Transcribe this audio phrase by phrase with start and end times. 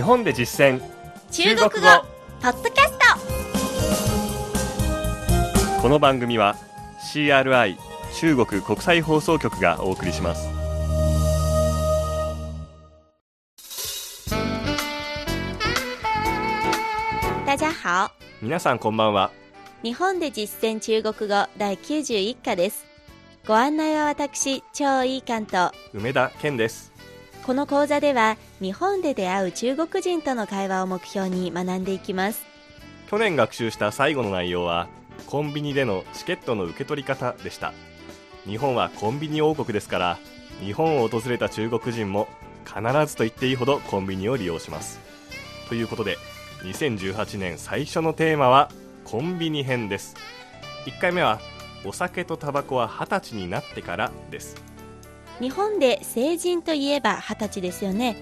[0.00, 0.80] 日本で実践。
[1.30, 1.70] 中国語。
[2.40, 2.96] ポッドキャス
[5.82, 6.56] この番組は
[7.12, 7.76] CRI
[8.14, 10.48] 中国国際放送局がお送りします。
[14.30, 14.36] ト
[17.44, 18.10] 大家好。
[18.40, 19.30] 皆さんこんばんは。
[19.82, 22.86] 日本で実践中国語第91課です。
[23.46, 25.72] ご案内は私超いい関と。
[25.92, 26.89] 梅田健です
[27.44, 32.44] この講座では日本で出会う中国人との会話を目標に学んでいきます。
[33.08, 34.88] 去年学習した最後の内容は
[35.26, 37.72] コンビニでのチケットの受け取り方でした。
[38.46, 40.18] 日本はコンビニ王国ですから
[40.60, 42.28] 日本を訪れた中国人も
[42.64, 45.00] 必ずと言っていいほどコンビニを利用します。
[45.68, 46.18] ということで
[46.62, 48.70] 2018年最初のテーマは
[49.04, 50.14] コンビニ編です。
[50.86, 51.40] 1回目は
[51.84, 54.69] お酒とタバコは20歳になってからです。
[55.40, 58.16] 日本で成人といえば20歳ですよね。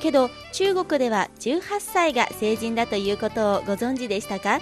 [0.00, 4.60] けど中国では18歳が成人だということをご存知でしたか？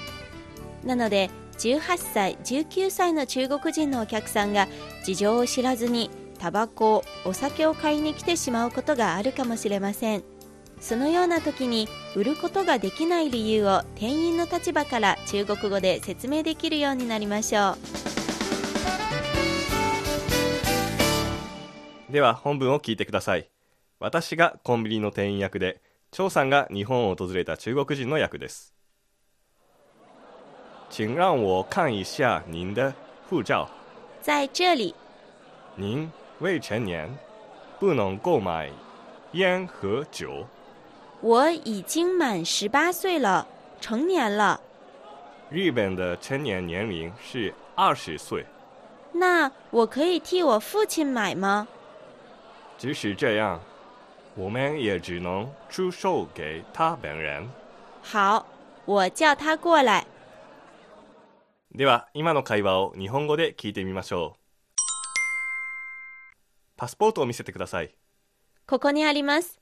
[0.85, 4.69] なので18歳19歳の中国人のお客さんが
[5.05, 10.23] 事情を知らずにタバコお酒を買いに来てしまうことがあるかもしれません。
[10.81, 18.06] そのような時に売ることができない理由を店員の立場から中国語で説明できるようになりましょう。
[22.17, 23.51] では本文を聞いてください。
[24.01, 28.73] 私がコンビニの店員役で張さんが日本を訪れた中国人の役です。
[30.89, 32.95] 请让我看一下您的
[33.29, 33.69] 护照。
[34.23, 34.95] 在这里。
[35.75, 37.07] 您未成年。
[37.79, 38.71] 不能购买
[39.33, 40.47] 烟和酒。
[41.21, 43.47] 我已经满十八岁了
[43.79, 44.59] 成年了。
[45.51, 48.47] 日本的成年年龄是二十岁。
[49.13, 51.69] 那我可以替我父亲买吗？
[52.79, 53.61] 即使这样
[54.37, 57.49] 我们也只能出售给他本人。
[58.03, 58.47] 好
[58.85, 60.07] 我叫他过来。
[61.75, 64.41] では今の会話を日本語で聞いてみましょう。
[66.77, 67.95] パスポートを見せてください。
[68.67, 69.59] ここにあります。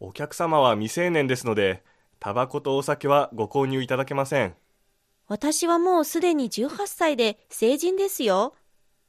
[0.00, 1.84] お客様は未成年ですので
[2.18, 4.56] タバコとお酒はご購入いただけません。
[5.28, 8.54] 私はもうすでに18歳で成人ですよ。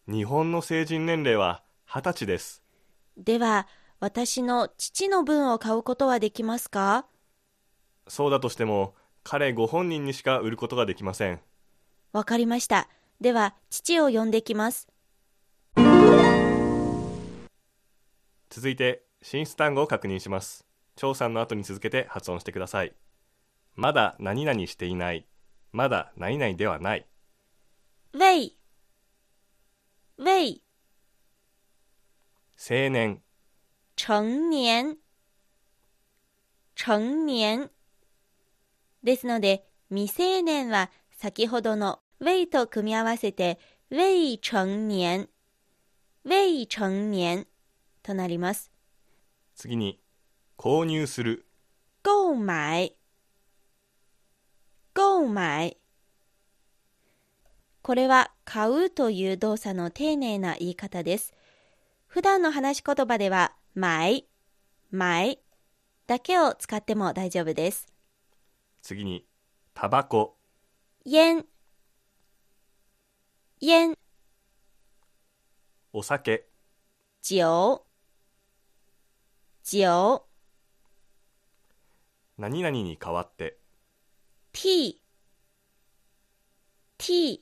[0.08, 2.61] 日本の成人年齢は20歳です
[3.18, 3.68] では
[4.00, 7.06] 私の父の分を買うことはできますか？
[8.08, 11.40] そうだとしても彼ご本人にしか売ることができません。
[12.12, 12.90] わかりました。
[13.20, 14.88] では父を呼んできます。
[18.50, 20.66] 続いて進出単語を確認します。
[20.96, 22.94] 張さんの後に続けて発音してください。
[23.76, 25.28] まだ何々していない。
[25.72, 27.08] まだ何々ではない。
[28.14, 28.58] 未
[30.18, 30.64] 未
[32.64, 33.24] 青年。
[33.96, 34.98] 成年。
[36.76, 37.72] 成年。
[39.02, 43.58] ですので未成年は先ほどの未と組み合わせて
[43.90, 45.28] 未成年。
[46.24, 47.48] 未成年
[48.04, 48.72] となります。
[49.56, 50.00] 次に
[50.56, 51.48] 購入する。
[52.04, 52.96] 購買。
[54.94, 55.78] 購買。
[57.82, 61.34] これは買うという動作の丁寧な言い方です
[62.12, 64.26] 普段の話し言葉では買
[64.92, 65.40] 買
[66.08, 67.88] だけを使っても大丈夫です。
[68.82, 69.26] 次に
[69.74, 70.36] タバコ。
[71.06, 71.46] 煙
[73.62, 73.96] 煙
[75.94, 76.50] お酒。
[77.22, 77.40] 酒
[79.64, 80.22] 酒
[82.38, 83.58] 何々に代わって。
[84.52, 84.98] 替
[86.98, 87.40] 替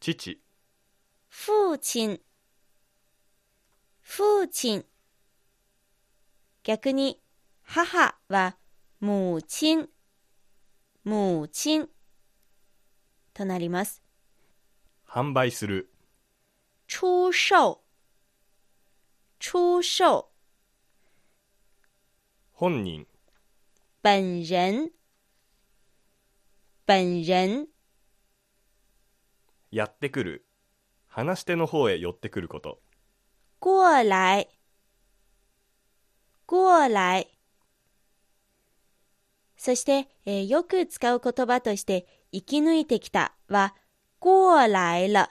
[0.00, 0.42] 父。
[1.30, 2.20] 父親
[4.08, 4.84] 父親
[6.62, 7.20] 逆に
[7.62, 8.56] 母は
[9.00, 9.88] 母親。
[11.04, 11.88] 母親
[13.34, 14.02] となります。
[15.06, 15.90] 販売する。
[16.86, 17.80] 出售。
[19.40, 20.28] 出售。
[22.52, 23.06] 本人。
[24.02, 24.90] 本人。
[26.86, 27.66] 本人。
[29.72, 30.46] やってくる。
[31.08, 32.80] 話し手の方へ寄ってくること
[33.66, 34.48] 過来。
[36.46, 37.26] 過来。
[39.56, 43.74] そして、えーよく使う言葉として生き抜いてきたは
[44.20, 45.30] 過来了。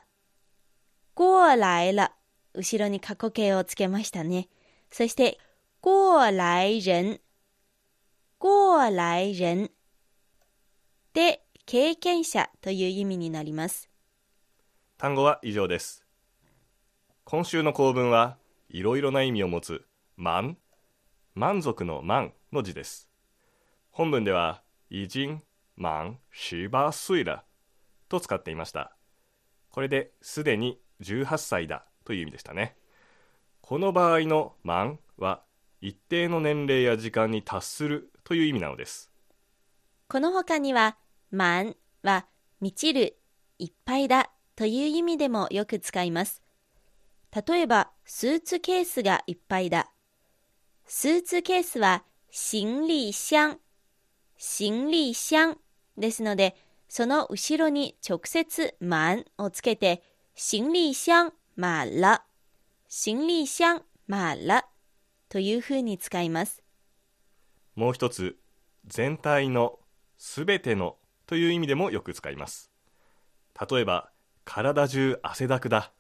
[1.16, 2.12] 過来了。
[2.54, 4.50] 後ろに過去形をつけましたね。
[4.92, 5.40] そして
[5.82, 7.22] 過来人。
[8.38, 9.72] 過来人。
[11.14, 13.90] で経験者という意味になります。
[14.98, 16.05] 単語は以上です。
[17.28, 18.38] 今週の構文は
[18.70, 19.84] いろいろな意味を持つ
[20.16, 20.58] 満
[21.34, 23.10] 満足の満の字です。
[23.90, 24.62] 本文では
[24.92, 25.42] 已经
[25.76, 27.42] 満18岁了
[28.10, 28.96] と使っていました。
[29.72, 32.78] これですでに18歳だという意味でしたね。
[33.60, 35.42] この場合の満は
[35.82, 39.12] 一定の年齢や時間に達するという意味なのです。
[40.10, 40.96] この他には
[41.32, 42.28] 満は
[42.62, 43.18] 満ちる
[43.58, 46.45] いっぱいだという意味でもよく使います。
[47.36, 49.92] 例えばスーツケースがいっぱいだ。
[50.86, 53.60] スーツケースは行李箱。
[54.38, 55.58] 行李箱
[55.98, 56.56] ですので
[56.88, 60.02] その後ろに直接満をつけて
[60.36, 62.22] 行李箱满了
[62.88, 64.64] 行李箱满了
[65.28, 66.64] というふうに使います。
[67.76, 68.38] もう一つ
[68.88, 69.80] 全体の
[70.18, 70.96] すべての
[71.26, 72.72] という意味でもよく使います。
[73.70, 74.10] 例えば
[74.46, 75.92] 体中汗だくだ。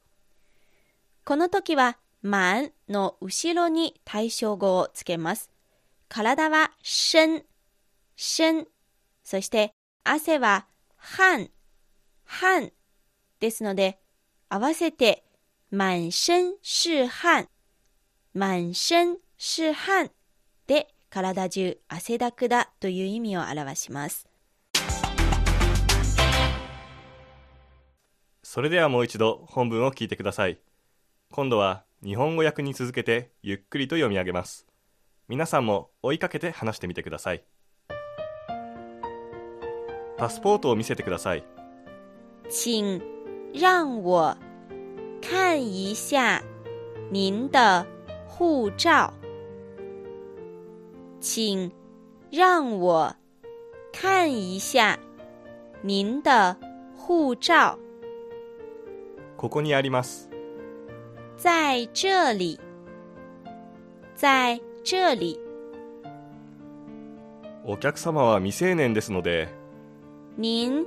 [1.25, 5.49] この時は満の後ろに対象語をつけます。
[6.07, 7.43] 体は身
[8.15, 8.67] 身
[9.23, 9.73] そして
[10.03, 10.67] 汗は
[11.17, 11.49] 汗
[12.27, 12.73] 汗
[13.39, 13.97] ですので
[14.49, 15.23] 合わせて
[15.71, 17.49] 満身是汗
[18.35, 20.11] 満身是汗
[20.67, 24.29] で体中汗だくだという意味を表します。
[28.43, 30.59] それではもう一度本文を聞いてください。
[31.35, 34.65] 今度は日本語訳に続けてゆっくりと読み上げます
[35.27, 37.43] 皆さんも追いかけて話してみてください
[40.17, 41.43] パスポートを見せてください
[42.49, 43.01] 请
[43.53, 44.37] 让我
[45.21, 46.41] 看一下
[47.11, 47.85] 您的
[48.25, 49.13] 护照。
[51.19, 51.69] 请
[52.31, 53.13] 让我
[53.91, 54.97] 看一下
[55.81, 56.55] 您的
[56.95, 57.77] 护照。
[59.35, 60.34] ここにあります
[61.37, 62.59] 在这里，
[64.15, 65.39] 在这里。
[67.65, 69.49] お客様は未成年ですので。
[70.37, 70.85] 您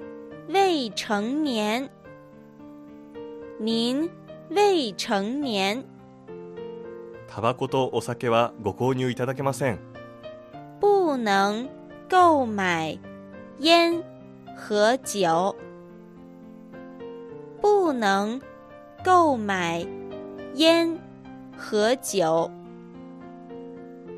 [0.49, 1.91] 未成年，
[3.61, 4.11] 您
[4.51, 5.85] 未成年，
[7.29, 9.79] タバコとお酒はご購入いただけません。
[10.81, 11.69] 不能
[12.09, 12.99] 购买
[13.61, 14.03] 烟
[14.57, 15.55] 和酒。
[17.61, 18.41] 不能
[19.05, 19.85] 购买
[20.59, 20.99] 烟
[21.57, 22.51] 和酒。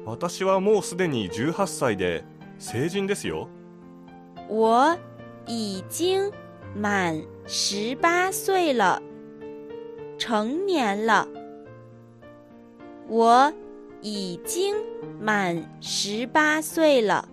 [0.07, 2.25] 私はもうすでに18歳で
[2.59, 3.47] 成人ですよ
[4.49, 4.99] 我
[5.47, 6.33] 已经
[6.75, 9.03] 满十八岁了，
[10.19, 11.29] 成年了。
[13.07, 13.53] 我
[14.01, 14.75] 已经
[15.21, 17.29] 满十八岁了，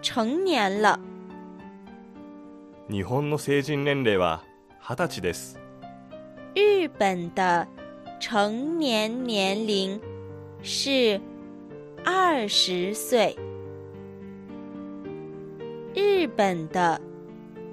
[0.00, 0.98] 成年了。
[2.88, 4.42] 日本の成人年齢は
[4.82, 5.58] 20歳です
[6.54, 7.68] 日本的
[8.21, 9.99] 成年年龄
[10.63, 11.19] 是
[12.03, 13.35] 二十岁。
[15.93, 17.01] 日本的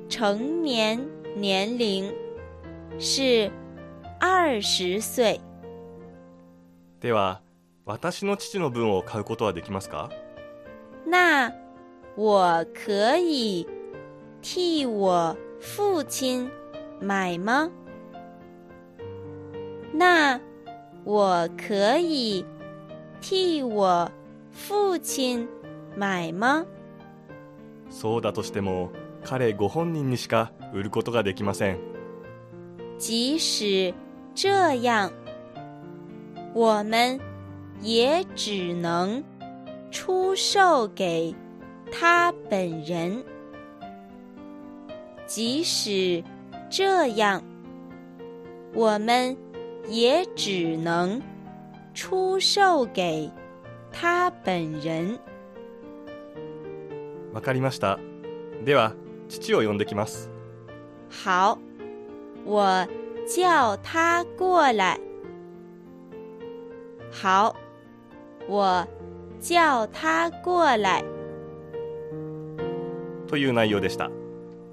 [0.08, 0.98] 成年
[1.36, 2.12] 年龄
[2.98, 3.50] 是
[4.20, 5.40] 二十岁。
[7.00, 7.42] では
[7.84, 10.10] 私の父の分を買うことはできますか
[11.06, 11.52] 那
[12.16, 13.66] 我可以
[14.40, 16.50] 替我父亲
[17.00, 17.70] 买吗？
[19.99, 20.39] 那
[21.03, 22.45] 我可以
[23.19, 24.09] 替我
[24.49, 25.45] 父亲
[25.97, 26.65] 买吗？
[27.89, 28.91] そうだとしても
[29.25, 31.79] 彼ご本人にしか売ることができません
[32.97, 33.93] 即使
[34.33, 35.11] 这样，
[36.53, 37.19] 我们
[37.81, 39.21] 也只能
[39.91, 41.35] 出售给
[41.91, 43.21] 他本人。
[45.27, 46.23] 即使
[46.69, 47.41] 这样，
[48.73, 49.35] 我们
[49.89, 51.21] 也只能
[51.93, 53.29] 出售给
[53.91, 55.19] 他本人。
[57.33, 57.99] わかりました
[58.63, 58.93] では
[59.27, 60.29] 父を呼んできます
[61.23, 61.57] 好，
[62.45, 62.87] 我
[63.27, 64.99] 叫他过来。
[67.11, 67.55] 好，
[68.47, 68.87] 我
[69.41, 71.03] 叫他过来。
[73.27, 74.09] という内容でした、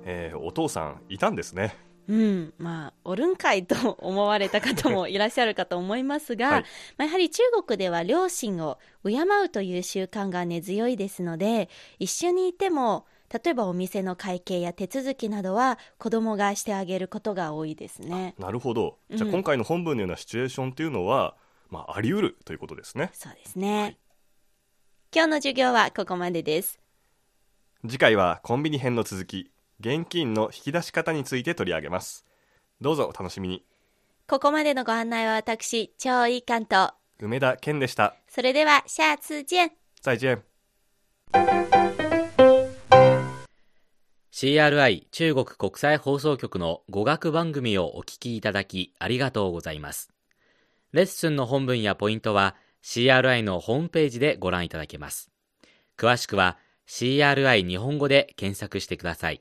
[0.04, 1.74] えーお父さんいたんですね
[2.08, 6.64] うん、まあ、おるんかいと思われた方もいらっしゃるかと思いますが、はい。
[6.96, 18.34] まあ、やはり中国では両親を敬うという習慣が根強いですので、一緒にいても、例えばお店の会計や手続きなどは子供がしてあげることが多いですね。
[18.38, 18.98] なるほど。
[19.10, 21.36] じゃあうん今回の本文のようなシチュエーションというのは、
[21.68, 23.10] まあ、あり得るということですね。
[23.12, 23.98] そうですね。
[25.12, 26.78] 今日の授業はここまでです。
[27.82, 32.26] 次回はコンビニ編の続き現金の引き出し方について取り上げます。
[32.80, 33.64] どうぞお楽しみに。
[34.28, 38.16] ここまでのご案内は私超いい関東梅田健でした。
[38.28, 40.42] それでは下次见再见。
[44.32, 50.10] CRI 中国国際放送局の語学番組をお聞きいただきありがとうございます。
[50.92, 55.30] レッスンの本文やポイントは CRI のホームページでご覧いただけます。
[55.96, 59.40] 詳しくは CRI 日本語で検索してください。